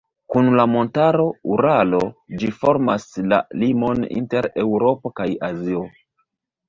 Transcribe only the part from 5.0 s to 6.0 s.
kaj Azio.